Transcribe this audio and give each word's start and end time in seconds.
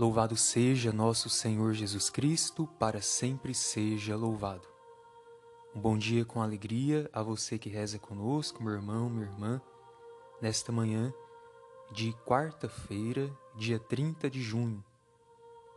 Louvado 0.00 0.34
seja 0.34 0.94
nosso 0.94 1.28
Senhor 1.28 1.74
Jesus 1.74 2.08
Cristo, 2.08 2.66
para 2.78 3.02
sempre 3.02 3.54
seja 3.54 4.16
louvado. 4.16 4.66
Um 5.76 5.80
bom 5.82 5.98
dia 5.98 6.24
com 6.24 6.40
alegria 6.40 7.10
a 7.12 7.22
você 7.22 7.58
que 7.58 7.68
reza 7.68 7.98
conosco, 7.98 8.62
meu 8.62 8.72
irmão, 8.72 9.10
minha 9.10 9.26
irmã, 9.26 9.60
nesta 10.40 10.72
manhã 10.72 11.12
de 11.92 12.14
quarta-feira, 12.26 13.30
dia 13.54 13.78
30 13.78 14.30
de 14.30 14.40
junho. 14.40 14.82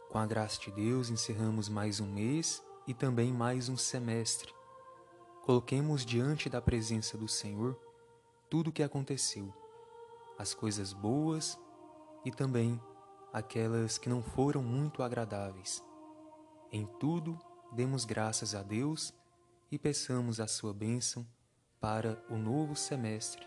Com 0.10 0.18
a 0.18 0.26
graça 0.26 0.58
de 0.58 0.72
Deus, 0.72 1.10
encerramos 1.10 1.68
mais 1.68 2.00
um 2.00 2.08
mês 2.08 2.64
e 2.88 2.94
também 2.94 3.34
mais 3.34 3.68
um 3.68 3.76
semestre. 3.76 4.54
Coloquemos 5.42 6.06
diante 6.06 6.48
da 6.48 6.62
presença 6.62 7.18
do 7.18 7.28
Senhor 7.28 7.78
tudo 8.50 8.70
o 8.70 8.72
que 8.72 8.84
aconteceu, 8.84 9.54
as 10.40 10.54
coisas 10.54 10.94
boas 10.94 11.60
e 12.24 12.32
também 12.32 12.80
aquelas 13.34 13.98
que 13.98 14.08
não 14.08 14.22
foram 14.22 14.62
muito 14.62 15.02
agradáveis. 15.02 15.84
Em 16.72 16.86
tudo, 17.00 17.38
demos 17.72 18.06
graças 18.06 18.54
a 18.54 18.62
Deus 18.62 19.12
e 19.72 19.80
peçamos 19.80 20.40
a 20.40 20.48
sua 20.48 20.72
bênção 20.72 21.28
para 21.82 22.24
o 22.30 22.38
novo 22.38 22.76
semestre 22.76 23.46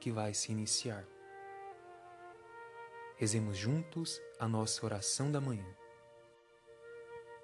que 0.00 0.10
vai 0.10 0.34
se 0.34 0.50
iniciar. 0.50 1.06
Rezemos 3.16 3.56
juntos 3.56 4.20
a 4.38 4.48
nossa 4.48 4.84
oração 4.84 5.30
da 5.30 5.40
manhã. 5.40 5.66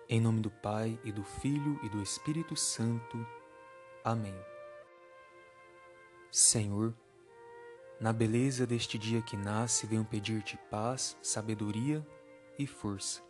Em 0.08 0.20
nome 0.20 0.40
do 0.40 0.50
Pai 0.50 0.98
e 1.04 1.12
do 1.12 1.22
Filho 1.22 1.78
e 1.84 1.88
do 1.88 2.02
Espírito 2.02 2.56
Santo. 2.56 3.24
Amém. 4.02 4.34
Senhor, 6.30 6.94
na 7.98 8.12
beleza 8.12 8.66
deste 8.66 8.98
dia 8.98 9.22
que 9.22 9.36
nasce, 9.36 9.86
venho 9.86 10.04
pedir-te 10.04 10.58
paz, 10.70 11.16
sabedoria 11.22 12.06
e 12.58 12.66
força. 12.66 13.22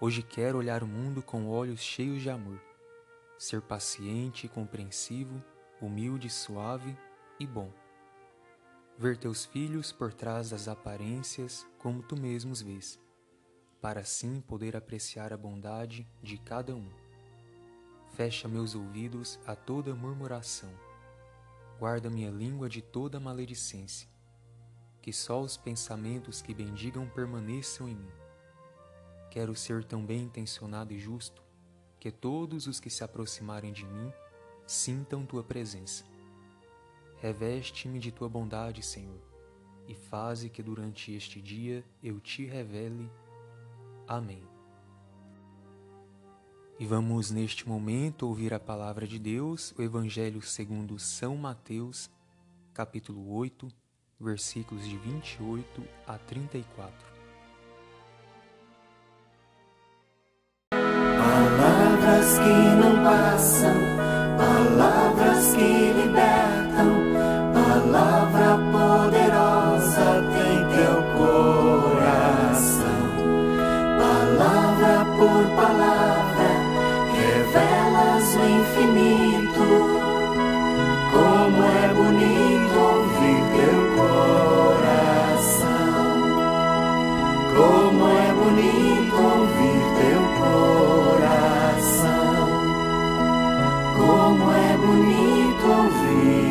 Hoje 0.00 0.22
quero 0.22 0.58
olhar 0.58 0.82
o 0.82 0.86
mundo 0.86 1.22
com 1.22 1.48
olhos 1.48 1.80
cheios 1.80 2.22
de 2.22 2.28
amor, 2.28 2.60
ser 3.38 3.62
paciente 3.62 4.46
e 4.46 4.48
compreensivo, 4.48 5.42
humilde, 5.80 6.28
suave 6.28 6.96
e 7.38 7.46
bom. 7.46 7.72
Ver 8.98 9.16
teus 9.16 9.44
filhos 9.44 9.92
por 9.92 10.12
trás 10.12 10.50
das 10.50 10.66
aparências 10.66 11.66
como 11.78 12.02
tu 12.02 12.16
mesmo 12.16 12.50
os 12.50 12.60
vês, 12.60 12.98
para 13.80 14.00
assim 14.00 14.40
poder 14.40 14.76
apreciar 14.76 15.32
a 15.32 15.36
bondade 15.36 16.06
de 16.20 16.36
cada 16.36 16.74
um. 16.74 16.90
Fecha 18.14 18.48
meus 18.48 18.74
ouvidos 18.74 19.38
a 19.46 19.54
toda 19.54 19.94
murmuração 19.94 20.85
guarda 21.78 22.10
minha 22.10 22.30
língua 22.30 22.68
de 22.68 22.80
toda 22.80 23.20
maledicência. 23.20 24.08
Que 25.00 25.12
só 25.12 25.40
os 25.40 25.56
pensamentos 25.56 26.42
que 26.42 26.54
bendigam 26.54 27.08
permaneçam 27.08 27.88
em 27.88 27.94
mim. 27.94 28.10
Quero 29.30 29.54
ser 29.54 29.84
tão 29.84 30.04
bem 30.04 30.22
intencionado 30.22 30.92
e 30.92 30.98
justo 30.98 31.42
que 32.00 32.10
todos 32.10 32.66
os 32.66 32.80
que 32.80 32.90
se 32.90 33.04
aproximarem 33.04 33.72
de 33.72 33.84
mim 33.84 34.12
sintam 34.66 35.24
tua 35.24 35.44
presença. 35.44 36.04
Reveste-me 37.18 37.98
de 37.98 38.12
tua 38.12 38.28
bondade, 38.28 38.82
Senhor, 38.82 39.20
e 39.86 39.94
faze 39.94 40.48
que 40.48 40.62
durante 40.62 41.12
este 41.12 41.40
dia 41.40 41.84
eu 42.02 42.20
te 42.20 42.44
revele. 42.44 43.10
Amém. 44.06 44.55
E 46.78 46.84
vamos 46.84 47.30
neste 47.30 47.66
momento 47.66 48.28
ouvir 48.28 48.52
a 48.52 48.60
palavra 48.60 49.06
de 49.06 49.18
Deus, 49.18 49.72
o 49.78 49.82
Evangelho 49.82 50.42
segundo 50.42 50.98
São 50.98 51.34
Mateus, 51.34 52.10
capítulo 52.74 53.32
8, 53.34 53.66
versículos 54.20 54.86
de 54.86 54.98
28 54.98 55.82
a 56.06 56.18
34. 56.18 57.15
Infinito. 78.66 79.68
Como 81.12 81.62
é 81.64 81.94
bonito 81.94 82.78
ouvir 82.78 83.42
teu 83.56 83.78
coração. 83.96 85.36
Como 87.56 88.02
é 88.08 88.32
bonito 88.32 89.16
ouvir 89.22 89.82
teu 89.98 90.22
coração. 91.20 92.14
Como 93.96 94.44
é 94.52 94.76
bonito 94.76 95.64
ouvir. 95.66 96.45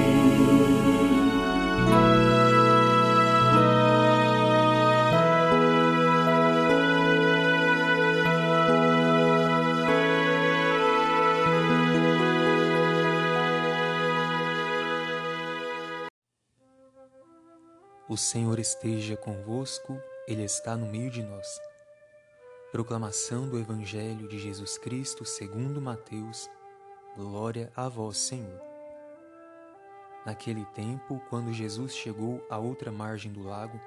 O 18.07 18.15
Senhor 18.15 18.59
esteja 18.59 19.17
convosco, 19.17 19.99
Ele 20.27 20.43
está 20.43 20.77
no 20.77 20.85
meio 20.85 21.09
de 21.09 21.23
nós. 21.23 21.59
Proclamação 22.71 23.49
do 23.49 23.57
Evangelho 23.57 24.27
de 24.27 24.37
Jesus 24.37 24.77
Cristo 24.77 25.25
segundo 25.25 25.81
Mateus. 25.81 26.47
Glória 27.17 27.71
a 27.75 27.89
vós, 27.89 28.17
Senhor. 28.17 28.61
Naquele 30.23 30.63
tempo, 30.65 31.19
quando 31.31 31.51
Jesus 31.51 31.95
chegou 31.95 32.45
à 32.47 32.59
outra 32.59 32.91
margem 32.91 33.31
do 33.31 33.41
lago, 33.41 33.81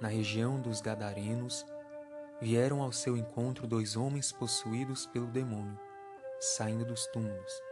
na 0.00 0.08
região 0.08 0.60
dos 0.60 0.80
Gadarenos, 0.80 1.64
vieram 2.40 2.82
ao 2.82 2.90
seu 2.90 3.16
encontro 3.16 3.68
dois 3.68 3.94
homens 3.94 4.32
possuídos 4.32 5.06
pelo 5.06 5.28
demônio, 5.28 5.78
saindo 6.40 6.84
dos 6.84 7.06
túmulos. 7.06 7.62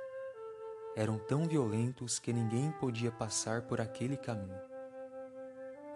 Eram 0.94 1.18
tão 1.18 1.48
violentos 1.48 2.20
que 2.20 2.32
ninguém 2.32 2.70
podia 2.70 3.10
passar 3.10 3.62
por 3.62 3.80
aquele 3.80 4.16
caminho. 4.16 4.67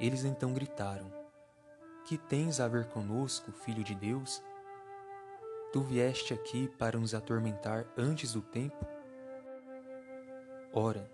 Eles 0.02 0.24
então 0.24 0.52
gritaram: 0.52 1.06
Que 2.04 2.18
tens 2.18 2.58
a 2.58 2.66
ver 2.66 2.86
conosco, 2.86 3.52
filho 3.52 3.84
de 3.84 3.94
Deus? 3.94 4.42
Tu 5.72 5.80
vieste 5.80 6.34
aqui 6.34 6.68
para 6.76 6.98
nos 6.98 7.14
atormentar 7.14 7.86
antes 7.96 8.32
do 8.32 8.42
tempo? 8.42 8.84
Ora, 10.72 11.08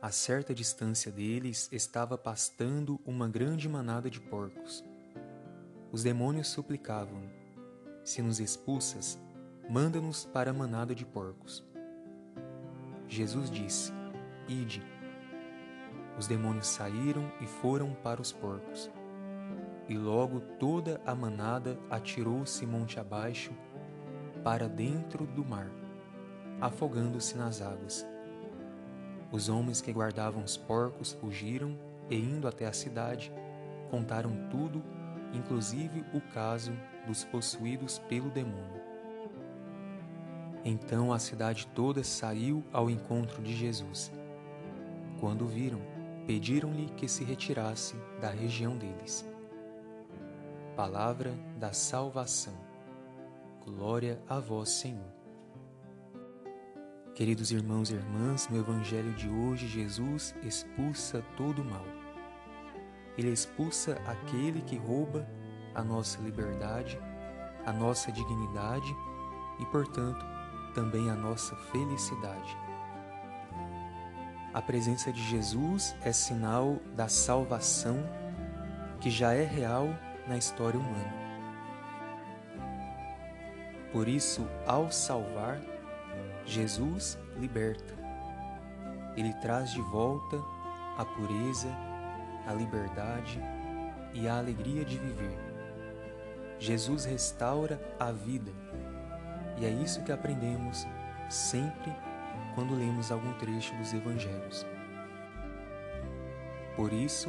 a 0.00 0.10
certa 0.10 0.54
distância 0.54 1.12
deles 1.12 1.68
estava 1.70 2.16
pastando 2.16 2.98
uma 3.04 3.28
grande 3.28 3.68
manada 3.68 4.08
de 4.08 4.20
porcos. 4.20 4.82
Os 5.92 6.02
demônios 6.02 6.48
suplicavam: 6.48 7.22
Se 8.02 8.22
nos 8.22 8.40
expulsas, 8.40 9.18
manda-nos 9.68 10.24
para 10.24 10.50
a 10.50 10.54
manada 10.54 10.94
de 10.94 11.04
porcos. 11.04 11.62
Jesus 13.06 13.50
disse: 13.50 13.92
Ide. 14.48 14.93
Os 16.18 16.26
demônios 16.26 16.68
saíram 16.68 17.30
e 17.40 17.46
foram 17.46 17.92
para 18.02 18.20
os 18.20 18.32
porcos. 18.32 18.90
E 19.88 19.96
logo 19.98 20.40
toda 20.58 21.00
a 21.04 21.14
manada 21.14 21.78
atirou-se 21.90 22.64
monte 22.64 22.98
abaixo 22.98 23.52
para 24.42 24.68
dentro 24.68 25.26
do 25.26 25.44
mar, 25.44 25.70
afogando-se 26.60 27.36
nas 27.36 27.60
águas. 27.60 28.06
Os 29.32 29.48
homens 29.48 29.80
que 29.80 29.92
guardavam 29.92 30.44
os 30.44 30.56
porcos 30.56 31.12
fugiram 31.12 31.76
e, 32.08 32.16
indo 32.16 32.46
até 32.46 32.66
a 32.66 32.72
cidade, 32.72 33.32
contaram 33.90 34.48
tudo, 34.50 34.82
inclusive 35.32 36.04
o 36.14 36.20
caso 36.32 36.72
dos 37.06 37.24
possuídos 37.24 37.98
pelo 37.98 38.30
demônio. 38.30 38.82
Então 40.64 41.12
a 41.12 41.18
cidade 41.18 41.66
toda 41.74 42.02
saiu 42.02 42.64
ao 42.72 42.88
encontro 42.88 43.42
de 43.42 43.54
Jesus. 43.54 44.10
Quando 45.20 45.46
viram, 45.46 45.80
pediram-lhe 46.26 46.90
que 46.96 47.08
se 47.08 47.24
retirasse 47.24 47.96
da 48.20 48.30
região 48.30 48.76
deles. 48.76 49.24
Palavra 50.76 51.34
da 51.58 51.72
salvação. 51.72 52.54
Glória 53.64 54.20
a 54.28 54.40
vós, 54.40 54.70
Senhor. 54.70 55.12
Queridos 57.14 57.52
irmãos 57.52 57.90
e 57.90 57.94
irmãs, 57.94 58.48
no 58.48 58.58
Evangelho 58.58 59.12
de 59.12 59.28
hoje, 59.28 59.68
Jesus 59.68 60.34
expulsa 60.42 61.22
todo 61.36 61.62
o 61.62 61.64
mal. 61.64 61.84
Ele 63.16 63.30
expulsa 63.30 63.94
aquele 64.04 64.60
que 64.62 64.76
rouba 64.76 65.24
a 65.74 65.84
nossa 65.84 66.20
liberdade, 66.20 66.98
a 67.64 67.72
nossa 67.72 68.10
dignidade 68.10 68.94
e, 69.60 69.66
portanto, 69.66 70.26
também 70.74 71.08
a 71.08 71.14
nossa 71.14 71.54
felicidade. 71.54 72.63
A 74.54 74.62
presença 74.62 75.12
de 75.12 75.20
Jesus 75.20 75.96
é 76.04 76.12
sinal 76.12 76.78
da 76.94 77.08
salvação 77.08 77.98
que 79.00 79.10
já 79.10 79.34
é 79.34 79.42
real 79.42 79.88
na 80.28 80.36
história 80.36 80.78
humana. 80.78 81.12
Por 83.90 84.06
isso, 84.06 84.46
ao 84.64 84.92
salvar, 84.92 85.60
Jesus 86.46 87.18
liberta. 87.36 87.94
Ele 89.16 89.32
traz 89.34 89.72
de 89.72 89.80
volta 89.80 90.36
a 90.98 91.04
pureza, 91.04 91.68
a 92.46 92.54
liberdade 92.54 93.40
e 94.12 94.28
a 94.28 94.38
alegria 94.38 94.84
de 94.84 94.98
viver. 94.98 95.36
Jesus 96.60 97.04
restaura 97.04 97.80
a 97.98 98.12
vida. 98.12 98.52
E 99.58 99.66
é 99.66 99.70
isso 99.70 100.04
que 100.04 100.12
aprendemos 100.12 100.86
sempre 101.28 101.92
quando 102.54 102.74
lemos 102.74 103.10
algum 103.10 103.32
trecho 103.34 103.74
dos 103.76 103.92
evangelhos. 103.92 104.66
Por 106.76 106.92
isso, 106.92 107.28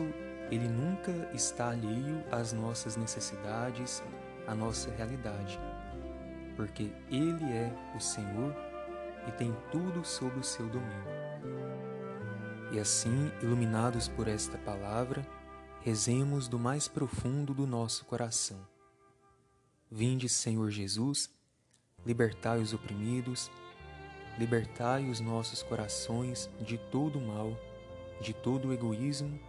ele 0.51 0.67
nunca 0.67 1.11
está 1.33 1.69
alheio 1.69 2.23
às 2.31 2.53
nossas 2.53 2.95
necessidades, 2.95 4.03
à 4.47 4.53
nossa 4.53 4.91
realidade, 4.91 5.59
porque 6.55 6.91
ele 7.09 7.45
é 7.45 7.71
o 7.95 7.99
Senhor 7.99 8.55
e 9.27 9.31
tem 9.31 9.55
tudo 9.71 10.05
sob 10.05 10.39
o 10.39 10.43
seu 10.43 10.67
domínio. 10.67 11.15
E 12.71 12.79
assim, 12.79 13.31
iluminados 13.41 14.07
por 14.07 14.27
esta 14.27 14.57
palavra, 14.57 15.25
rezemos 15.81 16.47
do 16.47 16.59
mais 16.59 16.87
profundo 16.87 17.53
do 17.53 17.67
nosso 17.67 18.05
coração. 18.05 18.67
Vinde, 19.89 20.27
Senhor 20.27 20.69
Jesus, 20.71 21.29
libertai 22.05 22.59
os 22.59 22.73
oprimidos, 22.73 23.51
libertai 24.37 25.09
os 25.09 25.19
nossos 25.19 25.63
corações 25.63 26.49
de 26.61 26.77
todo 26.77 27.19
mal, 27.19 27.57
de 28.21 28.33
todo 28.33 28.73
egoísmo 28.73 29.39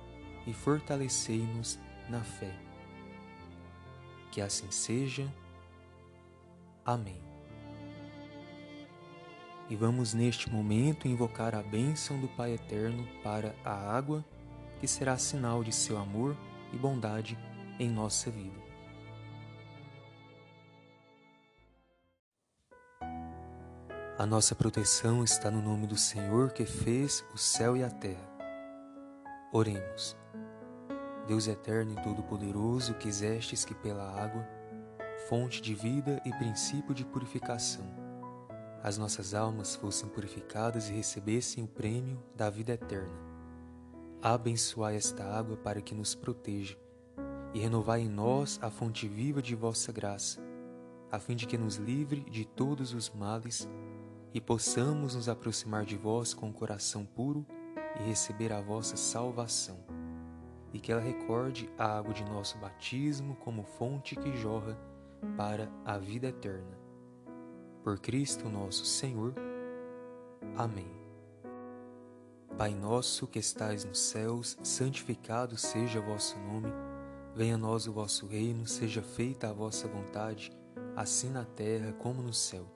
e 0.47 0.53
fortalecei-nos 0.53 1.79
na 2.09 2.21
fé. 2.23 2.55
Que 4.31 4.41
assim 4.41 4.71
seja. 4.71 5.33
Amém. 6.85 7.21
E 9.69 9.75
vamos 9.75 10.15
neste 10.15 10.49
momento 10.49 11.09
invocar 11.09 11.55
a 11.55 11.63
bênção 11.63 12.21
do 12.21 12.29
Pai 12.29 12.53
Eterno 12.53 13.07
para 13.23 13.55
a 13.65 13.73
água, 13.73 14.25
que 14.81 14.87
será 14.87 15.19
sinal 15.19 15.65
de 15.65 15.73
seu 15.73 15.99
amor 15.99 16.37
e 16.73 16.77
bondade 16.77 17.37
em 17.81 17.91
nossa 17.91 18.31
vida. 18.31 18.66
A 24.19 24.25
nossa 24.25 24.55
proteção 24.55 25.23
está 25.23 25.51
no 25.51 25.61
nome 25.61 25.87
do 25.87 25.99
Senhor 25.99 26.51
que 26.51 26.65
fez 26.65 27.23
o 27.35 27.37
céu 27.37 27.77
e 27.77 27.85
a 27.85 27.91
terra. 27.91 28.27
Oremos. 29.53 30.17
Deus 31.27 31.47
eterno 31.47 31.93
e 31.93 32.03
todo-poderoso, 32.03 32.95
quisestes 32.95 33.63
que 33.63 33.75
pela 33.75 34.11
água, 34.19 34.49
fonte 35.29 35.61
de 35.61 35.75
vida 35.75 36.19
e 36.25 36.33
princípio 36.33 36.95
de 36.95 37.05
purificação, 37.05 37.85
as 38.83 38.97
nossas 38.97 39.35
almas 39.35 39.77
fossem 39.77 40.09
purificadas 40.09 40.89
e 40.89 40.95
recebessem 40.95 41.63
o 41.63 41.69
prêmio 41.69 42.19
da 42.35 42.49
vida 42.49 42.73
eterna. 42.73 43.21
Abençoai 44.23 44.97
esta 44.97 45.25
água 45.25 45.59
para 45.59 45.83
que 45.83 45.95
nos 45.95 46.15
proteja 46.15 46.79
e 47.53 47.59
renovai 47.59 48.01
em 48.01 48.09
nós 48.09 48.59
a 48.63 48.71
fonte 48.71 49.07
viva 49.07 49.43
de 49.43 49.55
vossa 49.55 49.93
graça, 49.93 50.41
a 51.13 51.19
fim 51.19 51.37
de 51.37 51.47
que 51.47 51.59
nos 51.59 51.77
livre 51.77 52.23
de 52.31 52.47
todos 52.47 52.95
os 52.95 53.11
males 53.11 53.69
e 54.37 54.41
possamos 54.41 55.15
nos 55.15 55.31
aproximar 55.31 55.87
de 55.87 55.97
vós 55.97 56.35
com 56.35 56.51
o 56.51 56.53
coração 56.53 57.07
puro 57.07 57.47
e 57.99 58.03
receber 58.03 58.53
a 58.53 58.61
vossa 58.61 58.95
salvação 58.95 59.79
e 60.75 60.79
que 60.79 60.93
ela 60.93 61.01
recorde 61.01 61.71
a 61.79 61.97
água 61.97 62.13
de 62.13 62.23
nosso 62.23 62.59
batismo 62.59 63.35
como 63.37 63.65
fonte 63.65 64.15
que 64.15 64.37
jorra 64.37 64.79
para 65.39 65.73
a 65.87 65.97
vida 65.97 66.27
eterna. 66.27 66.79
Por 67.83 67.99
Cristo 67.99 68.51
nosso 68.51 68.85
Senhor. 68.85 69.33
Amém. 70.55 70.91
Pai 72.59 72.75
nosso 72.75 73.27
que 73.27 73.39
estais 73.39 73.87
nos 73.87 73.99
céus, 73.99 74.59
santificado 74.63 75.57
seja 75.57 75.99
o 75.99 76.03
vosso 76.03 76.39
nome. 76.41 76.69
Venha 77.35 77.55
a 77.55 77.59
nós 77.59 77.87
o 77.87 77.93
vosso 77.95 78.27
reino, 78.27 78.67
seja 78.67 79.01
feita 79.01 79.49
a 79.49 79.53
vossa 79.55 79.89
vontade, 79.89 80.53
assim 80.95 81.31
na 81.31 81.47
terra 81.47 81.95
como 81.95 82.21
no 82.21 82.35
céu. 82.35 82.76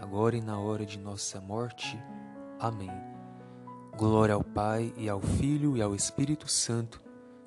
agora 0.00 0.36
e 0.36 0.40
na 0.40 0.58
hora 0.58 0.86
de 0.86 0.98
nossa 0.98 1.40
morte. 1.40 2.02
Amém. 2.58 2.90
Glória 3.96 4.34
ao 4.34 4.42
Pai 4.42 4.92
e 4.96 5.08
ao 5.08 5.20
Filho 5.20 5.76
e 5.76 5.82
ao 5.82 5.94
Espírito 5.94 6.48
Santo, 6.48 7.02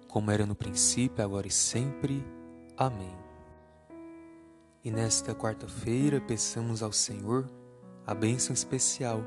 como 0.08 0.30
era 0.30 0.46
no 0.46 0.56
princípio, 0.56 1.24
agora 1.24 1.48
e 1.48 1.52
sempre. 1.52 2.24
Amém. 2.78 3.18
E 4.84 4.92
nesta 4.92 5.34
quarta-feira 5.34 6.22
peçamos 6.22 6.84
ao 6.84 6.92
Senhor 6.92 7.50
a 8.06 8.14
bênção 8.14 8.54
especial 8.54 9.24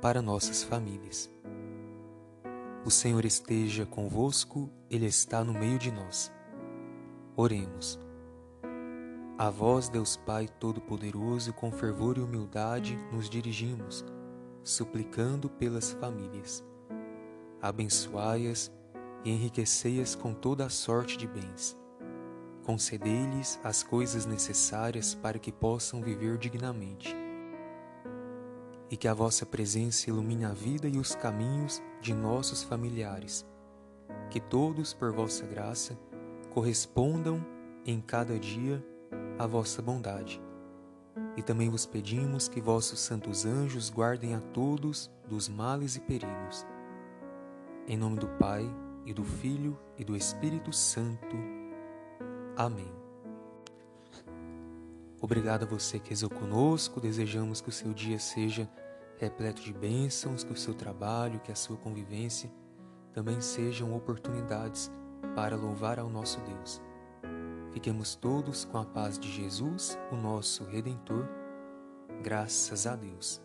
para 0.00 0.22
nossas 0.22 0.62
famílias. 0.62 1.30
O 2.84 2.90
Senhor 2.90 3.26
esteja 3.26 3.84
convosco, 3.84 4.70
Ele 4.88 5.06
está 5.06 5.44
no 5.44 5.52
meio 5.52 5.78
de 5.78 5.90
nós. 5.90 6.32
Oremos. 7.36 7.98
A 9.40 9.48
vós, 9.48 9.88
Deus 9.88 10.18
Pai 10.18 10.46
Todo-Poderoso, 10.46 11.54
com 11.54 11.72
fervor 11.72 12.18
e 12.18 12.20
humildade 12.20 12.98
nos 13.10 13.26
dirigimos 13.26 14.04
suplicando 14.62 15.48
pelas 15.48 15.92
famílias. 15.92 16.62
Abençoai-as 17.58 18.70
e 19.24 19.30
enriquecei-as 19.30 20.14
com 20.14 20.34
toda 20.34 20.66
a 20.66 20.68
sorte 20.68 21.16
de 21.16 21.26
bens. 21.26 21.74
Concedei-lhes 22.66 23.58
as 23.64 23.82
coisas 23.82 24.26
necessárias 24.26 25.14
para 25.14 25.38
que 25.38 25.50
possam 25.50 26.02
viver 26.02 26.36
dignamente. 26.36 27.16
E 28.90 28.96
que 28.98 29.08
a 29.08 29.14
vossa 29.14 29.46
presença 29.46 30.10
ilumine 30.10 30.44
a 30.44 30.52
vida 30.52 30.86
e 30.86 30.98
os 30.98 31.14
caminhos 31.14 31.80
de 32.02 32.12
nossos 32.12 32.62
familiares. 32.62 33.46
Que 34.28 34.38
todos, 34.38 34.92
por 34.92 35.10
vossa 35.14 35.46
graça, 35.46 35.98
correspondam 36.50 37.42
em 37.86 38.02
cada 38.02 38.38
dia 38.38 38.84
à 39.40 39.46
vossa 39.46 39.80
bondade 39.80 40.38
e 41.34 41.42
também 41.42 41.70
vos 41.70 41.86
pedimos 41.86 42.46
que 42.46 42.60
vossos 42.60 43.00
santos 43.00 43.46
anjos 43.46 43.88
guardem 43.88 44.34
a 44.34 44.40
todos 44.40 45.10
dos 45.26 45.48
males 45.48 45.96
e 45.96 46.00
perigos. 46.00 46.66
Em 47.88 47.96
nome 47.96 48.18
do 48.18 48.28
Pai, 48.28 48.68
e 49.06 49.14
do 49.14 49.24
Filho, 49.24 49.78
e 49.96 50.04
do 50.04 50.14
Espírito 50.14 50.74
Santo. 50.74 51.36
Amém. 52.54 52.92
Obrigado 55.18 55.62
a 55.62 55.66
você 55.66 55.98
que 55.98 56.10
rezou 56.10 56.28
conosco, 56.28 57.00
desejamos 57.00 57.62
que 57.62 57.70
o 57.70 57.72
seu 57.72 57.94
dia 57.94 58.18
seja 58.18 58.68
repleto 59.18 59.62
de 59.62 59.72
bênçãos, 59.72 60.44
que 60.44 60.52
o 60.52 60.56
seu 60.56 60.74
trabalho, 60.74 61.40
que 61.40 61.50
a 61.50 61.56
sua 61.56 61.78
convivência 61.78 62.50
também 63.14 63.40
sejam 63.40 63.96
oportunidades 63.96 64.90
para 65.34 65.56
louvar 65.56 65.98
ao 65.98 66.10
nosso 66.10 66.38
Deus. 66.40 66.89
Fiquemos 67.72 68.14
todos 68.16 68.64
com 68.64 68.78
a 68.78 68.84
paz 68.84 69.18
de 69.18 69.30
Jesus, 69.30 69.98
o 70.10 70.16
nosso 70.16 70.64
Redentor. 70.64 71.28
Graças 72.22 72.86
a 72.86 72.96
Deus. 72.96 73.40